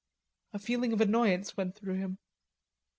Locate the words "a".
0.53-0.57